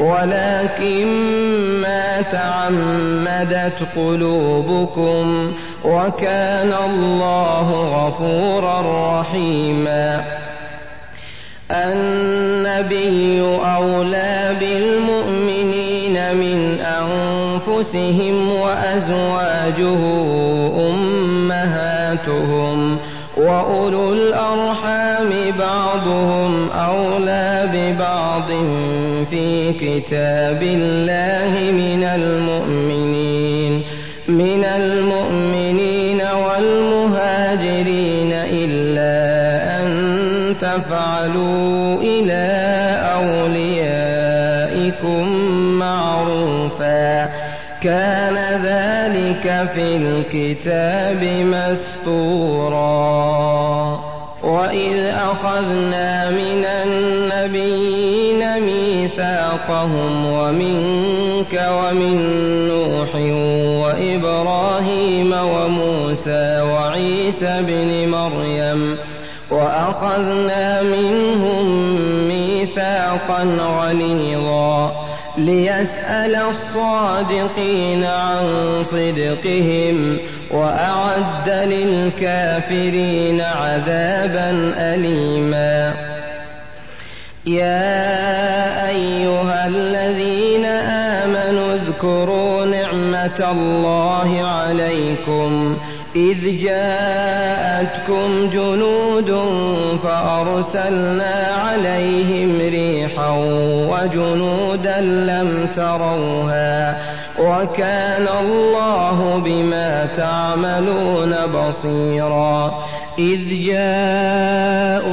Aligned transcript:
ولكن 0.00 1.06
ما 1.82 2.22
تعمدت 2.32 3.78
قلوبكم 3.96 5.52
وكان 5.84 6.72
الله 6.90 7.70
غفورا 7.70 8.80
رحيما. 9.20 10.24
النبي 11.70 13.40
أولى 13.76 14.56
بالمؤمنين 14.60 16.12
من 16.36 16.80
أنفسهم 16.80 18.52
وأزواجه 18.52 19.98
أمهاتهم 20.90 22.98
وأولو 23.36 24.12
الأرحام 24.12 25.30
بعضهم 25.58 26.68
أولى 26.70 27.68
ببعض 27.72 28.50
في 29.30 29.72
كتاب 29.72 30.62
الله 30.62 31.72
من 31.72 32.04
المؤمنين 32.04 33.82
من 34.28 34.64
المؤمنين 34.64 36.20
والمهاجرين 36.20 38.32
إلا 38.32 39.16
أن 39.80 39.86
تفعلوا 40.60 42.02
إلى 42.02 42.46
أوليائكم 43.14 45.22
معروفا. 45.78 47.26
كان 47.82 48.36
ذلك 48.62 49.68
في 49.74 49.96
الكتاب 49.96 51.24
مسطورا 51.44 52.86
وإذ 54.42 55.06
أخذنا 55.06 56.30
من 56.30 56.64
النبيين 56.64 58.60
ميثاقهم 58.60 60.26
ومنك 60.26 61.64
ومن 61.70 62.16
نوح 62.68 63.14
وإبراهيم 63.84 65.32
وموسى 65.32 66.60
وعيسى 66.60 67.62
بن 67.62 68.08
مريم 68.08 68.96
وأخذنا 69.50 70.82
منهم 70.82 71.66
ميثاقا 72.28 73.42
غليظا 73.80 75.05
ليسأل 75.38 76.34
الصادقين 76.34 78.04
عن 78.04 78.44
صدقهم 78.84 80.18
وأعد 80.50 81.48
للكافرين 81.48 83.40
عذابا 83.40 84.74
أليما. 84.76 85.94
يا 87.46 88.88
أيها 88.88 89.66
الذين 89.66 90.64
آمنوا 90.64 91.74
اذكروا 91.74 92.64
نعمة 92.64 93.50
الله 93.52 94.46
عليكم 94.46 95.78
إذ 96.16 96.58
جاءتكم 96.64 98.48
جنود 98.52 99.30
فأرسلنا 100.02 101.46
عليهم 101.64 102.58
ريحا 102.60 103.30
وجنودا 103.90 105.00
لم 105.00 105.68
تروها 105.74 106.98
وكان 107.38 108.26
الله 108.44 109.42
بما 109.44 110.08
تعملون 110.16 111.34
بصيرا 111.46 112.82
إذ 113.18 113.64
جاءوكم 113.66 115.06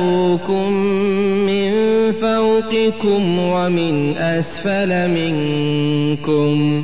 من 1.47 1.73
فوقكم 2.21 3.39
ومن 3.39 4.17
أسفل 4.17 5.09
منكم 5.09 6.83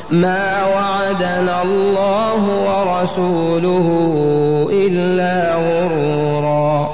ما 0.11 0.65
وعدنا 0.65 1.61
الله 1.61 2.41
ورسوله 2.67 3.87
إلا 4.71 5.55
غرورا. 5.55 6.89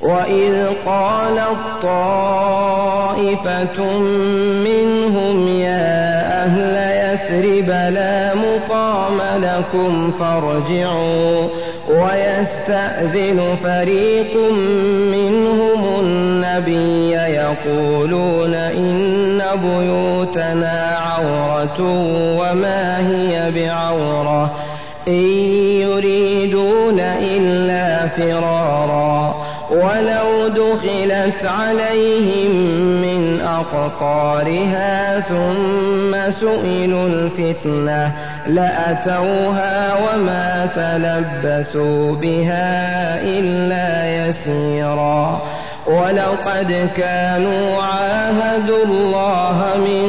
وإذ 0.00 0.66
قالت 0.86 1.58
طائفة 1.82 3.78
منهم 4.64 5.48
يا 5.48 5.98
أهل 6.44 6.97
يثرب 7.18 7.68
لا 7.68 8.34
مقام 8.34 9.18
لكم 9.42 10.12
فارجعوا 10.12 11.48
ويستأذن 11.88 13.56
فريق 13.62 14.36
منهم 15.12 16.00
النبي 16.00 17.10
يقولون 17.12 18.54
إن 18.54 19.42
بيوتنا 19.54 20.98
عورة 20.98 21.80
وما 22.40 22.98
هي 23.08 23.50
بعورة 23.50 24.52
إن 25.08 25.24
يريدون 25.80 27.00
إلا 27.00 28.08
فرارا 28.08 29.37
ولو 29.70 30.48
دخلت 30.48 31.44
عليهم 31.44 32.50
من 33.02 33.40
أقطارها 33.40 35.20
ثم 35.20 36.30
سئلوا 36.30 37.08
الفتنة 37.08 38.12
لأتوها 38.46 39.94
وما 39.94 40.68
تلبثوا 40.76 42.16
بها 42.16 43.20
إلا 43.22 44.26
يسيرا. 44.26 45.42
ولقد 45.86 46.90
كانوا 46.96 47.82
عاهدوا 47.82 48.84
الله 48.84 49.62
من 49.76 50.08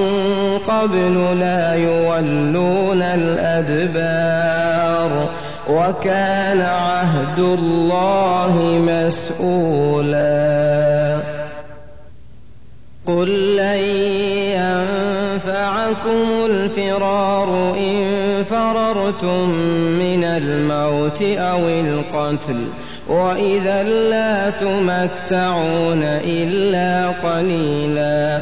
قبل 0.67 1.39
لا 1.39 1.73
يولون 1.73 3.01
الأدبار. 3.01 4.50
وكان 5.69 6.62
عهد 6.62 7.39
الله 7.39 8.81
مسؤولا. 8.88 10.30
قل 13.07 13.56
لن 13.57 13.80
ينفعكم 14.60 16.27
الفرار 16.45 17.75
إن 17.77 18.04
فررتم 18.44 19.50
من 20.00 20.24
الموت 20.24 21.21
أو 21.21 21.60
القتل 21.60 22.68
وإذا 23.07 23.83
لا 23.83 24.50
تمتعون 24.50 26.04
إلا 26.04 27.10
قليلا. 27.10 28.42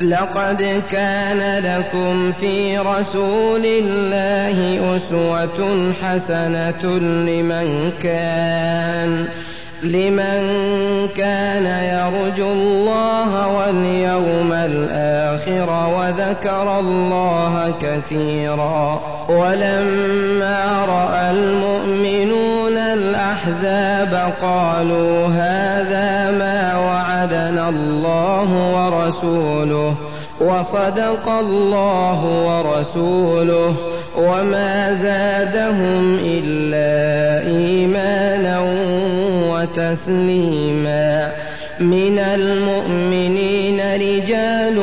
لقد 0.00 0.82
كان 0.90 1.64
لكم 1.64 2.32
في 2.32 2.78
رسول 2.78 3.64
الله 3.64 4.96
أسوة 4.96 5.92
حسنة 6.02 6.98
لمن 6.98 7.92
كان 8.02 9.28
لمن 9.82 10.38
كان 11.16 11.66
يرجو 11.66 12.52
الله 12.52 13.48
واليوم 13.48 14.52
الآخر 14.52 15.88
وذكر 15.98 16.78
الله 16.78 17.74
كثيرا. 17.80 19.00
ولما 19.28 20.84
رأى 20.88 21.30
المؤمنون 21.30 22.76
الأحزاب 22.76 24.32
قالوا 24.42 25.26
هذا 25.26 26.30
ما 26.38 26.78
وعدنا 26.78 27.68
الله 27.68 28.48
ورسوله 28.76 29.94
وصدق 30.40 31.28
الله 31.28 32.24
ورسوله. 32.46 33.74
وما 34.16 34.94
زادهم 34.94 36.18
إلا 36.24 37.46
إيمانا 37.46 38.60
وتسليما 39.50 41.32
من 41.80 42.18
المؤمنين 42.18 43.80
رجال 43.94 44.82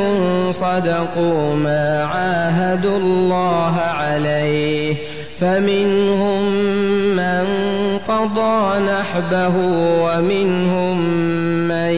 صدقوا 0.53 1.56
ما 1.56 2.03
عاهدوا 2.03 2.97
الله 2.97 3.75
عليه 3.80 4.95
فمنهم 5.39 6.51
من 7.15 7.45
قضى 8.07 8.80
نحبه 8.80 9.53
ومنهم 10.03 10.99
من 11.68 11.94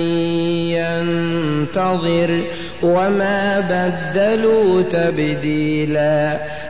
ينتظر 0.71 2.43
وما 2.83 3.59
بدلوا 3.59 4.81
تبديلا 4.81 6.39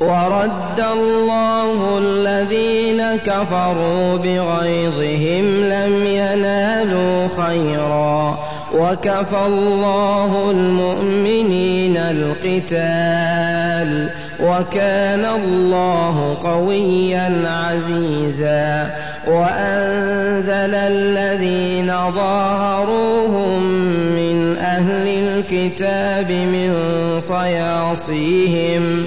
ورد 0.00 0.84
الله 0.92 1.98
الذين 1.98 3.02
كفروا 3.26 4.16
بغيظهم 4.16 5.64
لم 5.64 6.06
ينالوا 6.06 7.28
خيرا. 7.28 8.38
وكفى 8.74 9.46
الله 9.46 10.50
المؤمنين 10.50 11.96
القتال. 11.96 12.88
وكان 14.40 15.24
الله 15.24 16.38
قويا 16.42 17.42
عزيزا. 17.46 18.90
وأنزل 19.26 20.74
الذين 20.74 21.92
ظاهروهم 22.10 23.62
من 24.14 24.56
أهل 24.56 25.08
الكتاب 25.08 26.32
من 26.32 26.74
صياصيهم. 27.20 29.06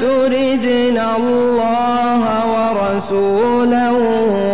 تردن 0.00 0.98
الله 1.16 2.22
ورسوله 2.54 3.92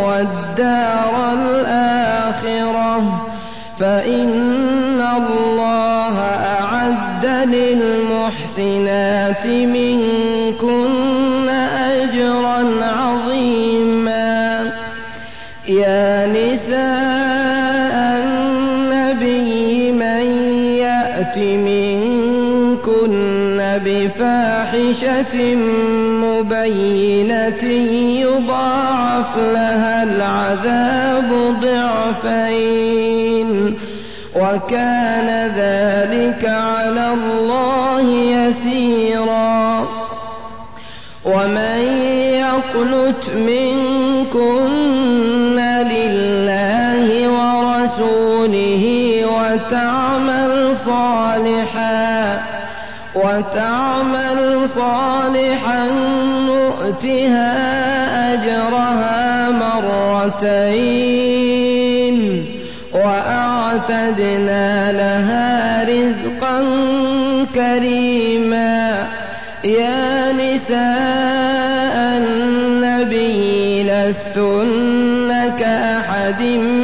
والدار 0.06 1.12
الآخرة 1.32 2.92
فإن 3.78 5.00
الله 5.16 6.16
أعد 6.60 7.26
للمحسنات 7.54 9.46
منكن 9.46 10.23
بفاحشة 24.94 25.54
مبينة 26.24 27.64
يضاعف 28.20 29.36
لها 29.36 30.02
العذاب 30.02 31.56
ضعفين 31.62 33.50
وكان 34.36 35.52
ذلك 35.56 36.44
على 36.44 37.12
الله 37.12 38.10
يسيرا. 38.10 39.88
ومن 41.24 41.80
يقنت 42.34 43.30
منكن 43.36 44.74
لله 45.90 47.28
ورسوله 47.28 48.84
وتعمل 49.26 50.76
صالحا 50.76 52.43
وتعمل 53.24 54.68
صالحا 54.68 55.82
نؤتها 56.46 57.52
أجرها 58.34 59.50
مرتين 59.50 60.94
وأعتدنا 62.94 64.66
لها 64.92 65.84
رزقا 65.84 66.56
كريما. 67.54 69.06
يا 69.64 70.32
نساء 70.32 71.96
النبي 72.16 73.82
لستن 73.82 75.30
كأحد 75.58 76.42
من 76.42 76.83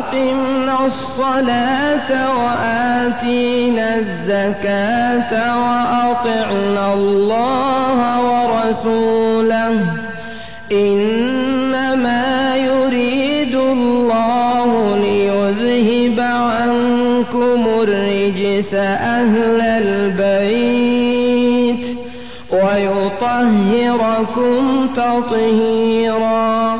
وأقمنا 0.00 0.86
الصلاة 0.86 2.10
وآتينا 2.38 3.96
الزكاة 3.96 5.32
وأطعنا 5.60 6.94
الله 6.94 7.98
ورسوله. 8.30 9.74
إنما 10.72 12.56
يريد 12.56 13.54
الله 13.54 14.96
ليذهب 14.96 16.20
عنكم 16.20 17.66
الرجس 17.82 18.74
أهل 18.74 19.60
البيت 19.84 20.78
ويطهركم 22.52 23.78
تطهيرا. 24.96 26.79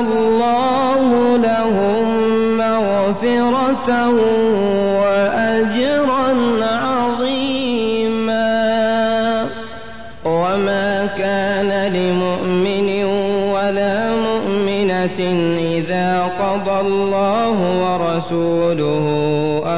الله 0.00 1.36
لهم 1.36 2.04
مغفرة 2.58 3.88
وأجرا 5.00 6.28
عظيما. 6.64 8.42
وما 10.24 11.08
كان 11.18 11.92
لمؤمن 11.92 12.88
ولا 13.54 13.96
مؤمنة 14.10 15.20
إذا 15.58 16.08
قضى 16.40 16.80
الله 16.80 17.56
ورسوله 17.82 19.06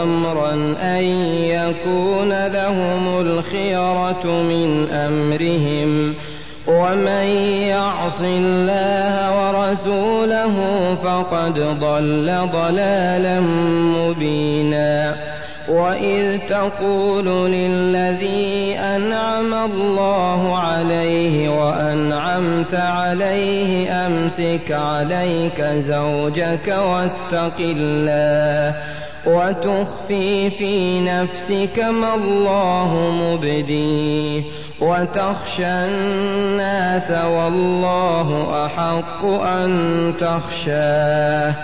أمرا 0.02 0.52
أن 0.82 1.04
يكون 1.44 2.46
لهم 2.46 3.20
الخيرة 3.20 4.24
من 4.24 4.88
أمرهم. 4.90 6.14
ومن 6.66 7.26
يعص 7.68 8.20
الله 8.20 9.03
ورسوله 9.74 10.54
فقد 11.04 11.58
ضل 11.80 12.48
ضلالا 12.52 13.40
مبينا. 13.98 15.16
وإذ 15.68 16.38
تقول 16.48 17.50
للذي 17.52 18.76
أنعم 18.78 19.54
الله 19.54 20.58
عليه 20.58 21.48
وأنعمت 21.48 22.74
عليه 22.74 24.06
أمسك 24.06 24.72
عليك 24.72 25.60
زوجك 25.62 26.68
واتق 26.68 27.58
الله. 27.60 28.74
وتخفي 29.26 30.50
في 30.50 31.00
نفسك 31.00 31.78
ما 31.78 32.14
الله 32.14 33.10
مبديه 33.12 34.42
وتخشى 34.80 35.66
الناس 35.66 37.10
والله 37.10 38.66
أحق 38.66 39.24
أن 39.24 40.12
تخشاه 40.20 41.54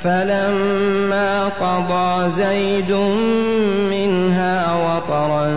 فلما 0.00 1.48
قضى 1.48 2.30
زيد 2.30 2.92
منها 3.90 4.74
وطرا 4.74 5.50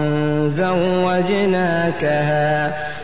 زوجناكها 1.44 2.74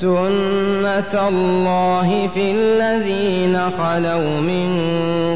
سنه 0.00 1.28
الله 1.28 2.28
في 2.34 2.50
الذين 2.50 3.70
خلوا 3.70 4.40
من 4.40 4.70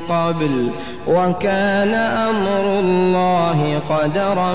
قبل 0.00 0.70
وكان 1.06 1.94
أمر 1.94 2.80
الله 2.80 3.82
قدرا 3.88 4.54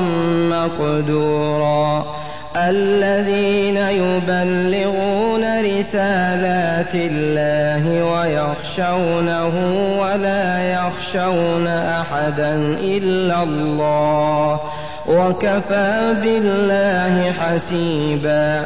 مقدورا 0.49 2.05
الذين 2.55 3.77
يبلغون 3.77 5.61
رسالات 5.61 6.95
الله 6.95 8.03
ويخشونه 8.03 9.53
ولا 9.99 10.73
يخشون 10.73 11.67
احدا 11.67 12.55
الا 12.81 13.43
الله 13.43 14.59
وكفى 15.07 16.15
بالله 16.21 17.31
حسيبا 17.31 18.65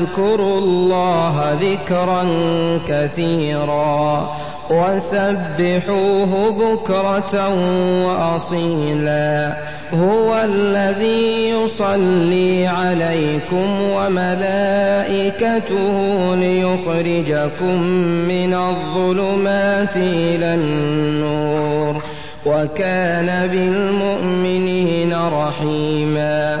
امنوا 0.00 0.08
اذكروا 0.08 0.58
الله 0.58 1.58
ذكرا 1.60 2.26
كثيرا 2.88 4.30
وسبحوه 4.70 6.50
بكرة 6.50 7.48
وأصيلا 8.04 9.56
هو 9.94 10.40
الذي 10.44 11.48
يصلي 11.50 12.66
عليكم 12.66 13.80
وملائكته 13.80 15.14
ليخرجكم 16.34 17.82
من 18.28 18.54
الظلمات 18.54 19.96
إلى 19.96 20.54
النور 20.54 22.02
وكان 22.46 23.46
بالمؤمنين 23.46 25.14
رحيما 25.14 26.60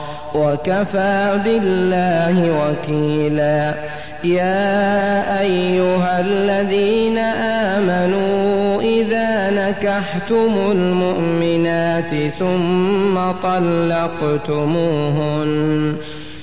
وكفى 0.35 1.39
بالله 1.45 2.51
وكيلا. 2.61 3.73
يا 4.23 5.41
أيها 5.41 6.19
الذين 6.19 7.17
آمنوا 7.17 8.81
إذا 8.81 9.49
نكحتم 9.49 10.71
المؤمنات 10.71 12.11
ثم 12.39 13.31
طلقتموهن 13.43 14.71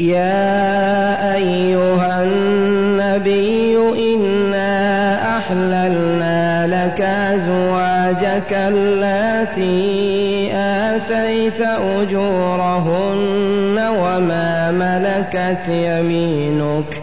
يا 0.00 1.34
أيها 1.34 2.22
النبي 2.22 3.76
إنا 4.14 5.38
أحللنا 5.38 6.66
لك 6.66 7.00
أزواجك 7.00 8.52
اللاتي 8.52 10.50
آتيت 10.54 11.60
أجورهن 12.00 13.08
وما 13.78 14.70
ملكت 14.70 15.68
يمينك 15.68 17.02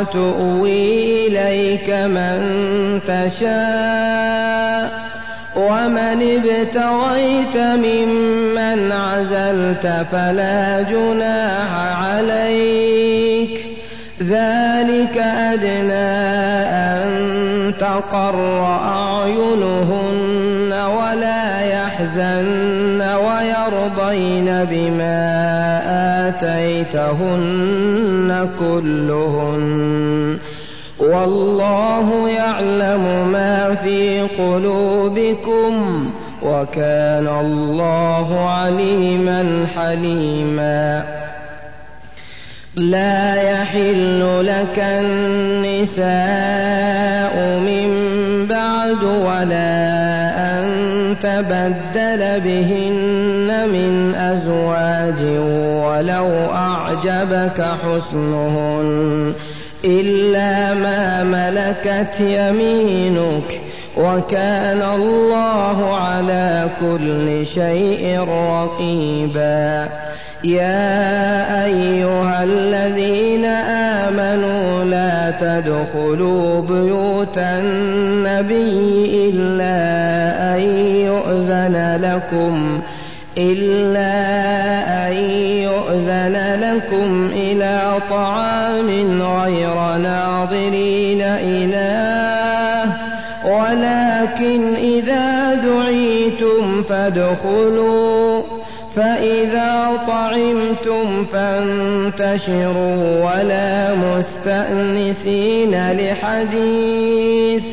وتؤوي 0.00 1.26
إليك 1.26 1.90
من 1.90 2.40
تشاء 3.06 4.90
ومن 5.56 6.18
ابتغيت 6.36 7.56
ممن 7.56 8.92
عزلت 8.92 10.06
فلا 10.12 10.82
جناح 10.82 11.72
عليك. 12.04 13.66
ذلك 14.22 15.16
أدنى 15.16 16.10
أن 16.68 17.08
تقر 17.80 18.64
أعينهن 18.64 20.49
ولا 20.86 21.60
يحزن 21.60 23.00
ويرضين 23.00 24.64
بما 24.64 25.20
آتيتهن 26.28 27.50
كلهن. 28.58 30.38
والله 30.98 32.28
يعلم 32.28 33.28
ما 33.32 33.74
في 33.74 34.20
قلوبكم 34.20 36.10
وكان 36.42 37.28
الله 37.28 38.48
عليما 38.50 39.66
حليما. 39.76 41.04
لا 42.74 43.34
يحل 43.34 44.46
لك 44.46 44.78
النساء 44.78 46.04
من 47.60 47.90
بعد 48.46 49.04
ولا 49.04 49.99
تبدل 51.14 52.40
بهن 52.40 53.68
من 53.68 54.14
أزواج 54.14 55.22
ولو 55.86 56.28
أعجبك 56.54 57.64
حسنهن 57.82 59.32
إلا 59.84 60.74
ما 60.74 61.24
ملكت 61.24 62.20
يمينك 62.20 63.60
وكان 63.96 64.82
الله 64.82 65.96
على 65.96 66.68
كل 66.80 67.46
شيء 67.46 68.20
رقيبا 68.20 69.88
يا 70.44 71.64
أيها 71.64 72.44
الذين 72.44 73.44
آمنوا 73.44 74.84
لا 74.84 75.30
تدخلوا 75.30 76.60
بيوت 76.60 77.38
النبي 77.38 79.30
إلا 79.30 79.76
أن 80.56 80.60
يؤذن 81.06 82.00
لكم 82.02 82.80
إلا 83.38 84.12
أن 85.08 85.12
يؤذن 85.62 86.36
لكم 86.60 87.30
إلى 87.32 87.92
طعام 88.10 89.22
غير 89.22 89.96
ناظرين 89.96 91.20
إله 91.22 92.92
ولكن 93.44 94.74
إذا 94.74 95.54
دعيتم 95.54 96.82
فادخلوا 96.82 98.42
فإذا 98.96 99.90
طعمتم 100.06 101.24
فانتشروا 101.24 103.24
ولا 103.24 103.94
مستأنسين 103.94 105.92
لحديث 105.92 107.64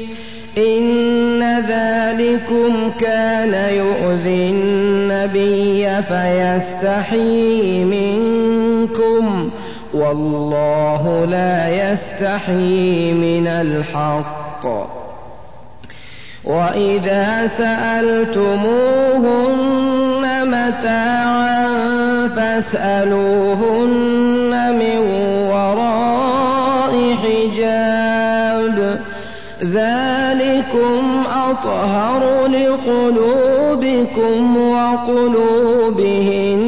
إن 0.58 1.44
ذلكم 1.68 2.92
كان 3.00 3.54
يؤذي 3.74 4.50
النبي 4.50 6.02
فيستحيي 6.02 7.86
منكم 7.86 9.50
والله 9.94 11.26
لا 11.26 11.92
يستحيي 11.92 13.14
من 13.14 13.48
الحق 13.48 14.68
وإذا 16.46 17.48
سألتموهن 17.58 19.18
متاعا 20.48 21.68
فاسألوهن 22.36 24.52
من 24.80 24.98
وراء 25.52 26.94
حجاب. 27.24 28.78
ذلكم 29.64 31.24
أطهر 31.50 32.22
لقلوبكم 32.48 34.58
وقلوبهن. 34.58 36.62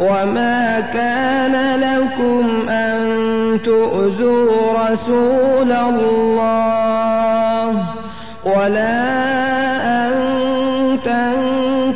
وما 0.00 0.80
كان 0.80 1.80
لكم 1.80 2.68
أن 2.68 2.98
تؤذوا 3.64 4.50
رسول 4.90 5.72
الله. 5.72 7.68
ولا 8.44 9.51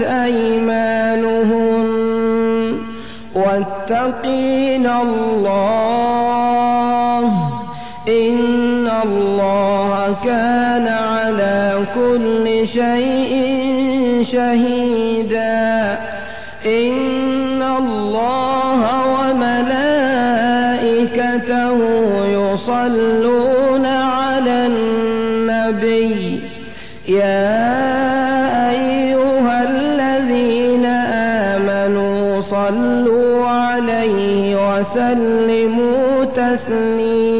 ملكت 0.00 0.12
أيمانهن 0.12 1.86
واتقين 3.34 4.86
الله 4.86 6.00
إن 8.08 8.90
الله 9.04 10.16
كان 10.24 10.88
على 10.88 11.84
كل 11.94 12.66
شيء 12.66 13.32
شهيدا 14.22 15.98
إن 16.66 17.62
الله 17.62 18.80
وملائكته 19.20 20.18
يصلون 22.26 23.86
على 23.86 24.66
النبي 24.66 26.40
يا 27.08 27.59
وسلموا 34.80 36.24
تسليما. 36.24 37.39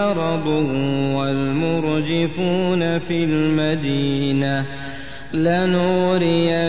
مرض 0.00 0.46
والمرجفون 1.16 2.98
في 2.98 3.24
المدينة 3.24 4.64
لنورينك 5.32 6.62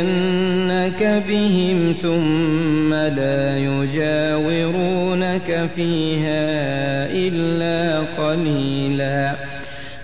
بهم 1.29 1.95
ثم 2.01 2.93
لا 2.93 3.57
يجاورونك 3.57 4.49
فيها 5.75 6.45
إلا 7.11 7.99
قليلا 8.17 9.35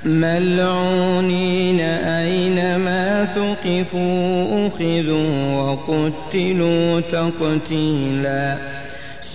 ملعونين 0.06 1.80
أينما 1.80 3.26
ثقفوا 3.36 4.68
أخذوا 4.68 5.54
وقتلوا 5.54 7.00
تقتيلا 7.00 8.58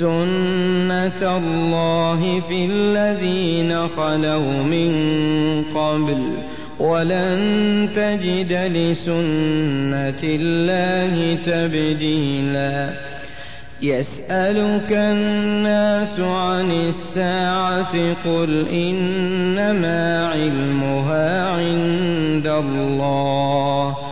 سنة 0.03 1.37
الله 1.37 2.43
في 2.49 2.67
الذين 2.71 3.89
خلوا 3.89 4.63
من 4.63 4.93
قبل 5.75 6.23
ولن 6.79 7.89
تجد 7.95 8.53
لسنة 8.53 10.23
الله 10.25 11.39
تبديلا 11.47 12.91
يسألك 13.83 14.93
الناس 14.93 16.21
عن 16.21 16.71
الساعة 16.71 18.15
قل 18.25 18.69
إنما 18.69 20.27
علمها 20.27 21.49
عند 21.49 22.47
الله 22.47 24.12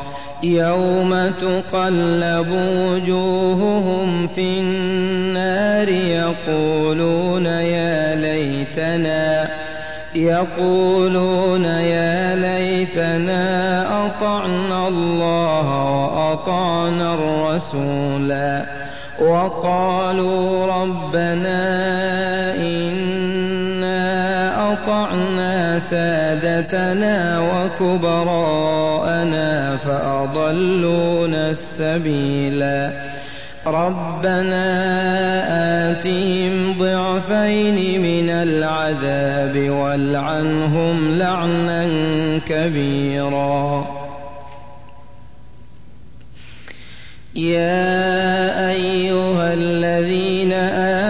يوم 0.43 1.31
تقلب 1.41 2.47
وجوههم 2.51 4.27
في 4.27 4.59
النار 4.59 5.89
يقولون 5.89 7.45
يا 7.45 8.15
ليتنا 8.15 9.49
يقولون 10.15 11.65
يا 11.65 12.35
ليتنا 12.35 13.81
أطعنا 14.05 14.87
الله 14.87 15.67
وأطعنا 15.93 17.13
الرسولا 17.13 18.65
وقالوا 19.19 20.65
ربنا 20.65 21.61
إنا 22.55 23.20
أطعنا 24.73 25.79
سادتنا 25.79 27.39
وكبراءنا 27.79 29.47
فأضلونا 29.77 31.49
السبيلا. 31.49 32.91
ربنا 33.67 34.65
آتهم 35.91 36.79
ضعفين 36.79 38.01
من 38.01 38.29
العذاب 38.29 39.69
والعنهم 39.69 41.17
لعنا 41.19 41.89
كبيرا. 42.47 43.87
يا 47.35 48.69
أيها 48.69 49.53
الذين 49.53 50.53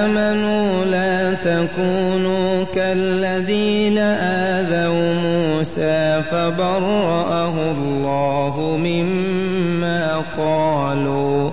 آمنوا 0.03 0.85
لا 0.85 1.33
تكونوا 1.33 2.20
كالذين 2.75 3.97
آذوا 3.97 5.13
موسى 5.13 6.21
فبرأه 6.31 7.71
الله 7.71 8.77
مما 8.83 10.23
قالوا 10.37 11.51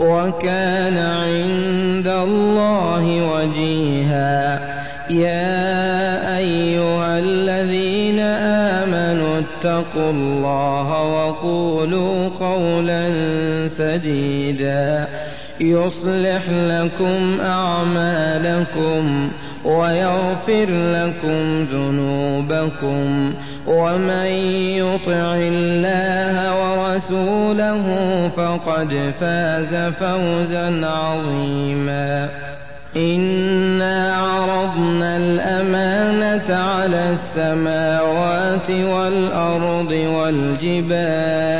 وكان 0.00 0.98
عند 0.98 2.06
الله 2.06 3.04
وجيها. 3.32 4.60
يا 5.10 6.38
أيها 6.38 7.18
الذين 7.18 8.20
آمنوا 8.80 9.40
اتقوا 9.40 10.10
الله 10.10 11.02
وقولوا 11.02 12.28
قولا 12.28 13.12
سديدا. 13.68 15.08
يصلح 15.60 16.42
لكم 16.48 17.40
أعمالكم 17.44 19.30
ويغفر 19.64 20.66
لكم 20.70 21.64
ذنوبكم 21.72 23.34
ومن 23.66 24.26
يطع 24.76 25.34
الله 25.34 26.34
ورسوله 26.60 27.84
فقد 28.36 29.12
فاز 29.20 29.74
فوزا 29.74 30.86
عظيما. 30.86 32.28
إنا 32.96 34.16
عرضنا 34.16 35.16
الأمانة 35.16 36.56
على 36.56 37.12
السماوات 37.12 38.70
والأرض 38.70 39.92
والجبال 40.16 41.50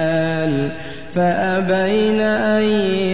فأبين 1.15 2.21
أن 2.21 2.63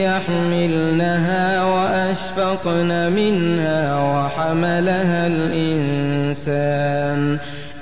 يحملنها 0.05 1.65
وأشفقن 1.65 3.13
منها 3.13 4.01
وحملها 4.01 5.27
الإنسان 5.27 6.77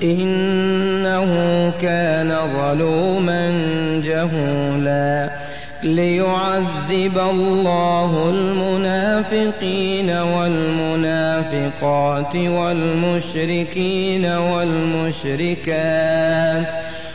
إنه 0.02 1.32
كان 1.80 2.36
ظلوما 2.56 3.50
جهولا 4.04 5.30
ليعذب 5.82 7.18
الله 7.18 8.30
المنافقين 8.30 10.10
والمنافقات 10.10 11.56
والمشركين 12.36 14.26
والمشركات 14.26 15.74